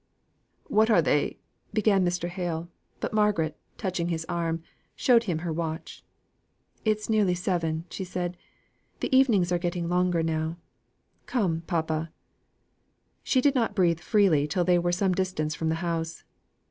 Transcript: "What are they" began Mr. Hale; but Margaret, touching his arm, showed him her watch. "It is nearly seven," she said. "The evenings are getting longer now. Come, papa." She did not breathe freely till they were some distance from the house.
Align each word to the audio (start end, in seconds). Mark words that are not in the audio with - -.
"What 0.65 0.89
are 0.89 0.99
they" 0.99 1.37
began 1.73 2.03
Mr. 2.03 2.27
Hale; 2.27 2.67
but 2.99 3.13
Margaret, 3.13 3.55
touching 3.77 4.07
his 4.09 4.25
arm, 4.27 4.63
showed 4.95 5.25
him 5.25 5.37
her 5.45 5.53
watch. 5.53 6.03
"It 6.83 6.97
is 6.97 7.07
nearly 7.07 7.35
seven," 7.35 7.85
she 7.87 8.03
said. 8.03 8.35
"The 9.01 9.15
evenings 9.15 9.51
are 9.51 9.59
getting 9.59 9.87
longer 9.89 10.23
now. 10.23 10.57
Come, 11.27 11.61
papa." 11.67 12.09
She 13.21 13.41
did 13.41 13.53
not 13.53 13.75
breathe 13.75 13.99
freely 13.99 14.47
till 14.47 14.63
they 14.63 14.79
were 14.79 14.91
some 14.91 15.13
distance 15.13 15.53
from 15.53 15.69
the 15.69 15.75
house. 15.85 16.23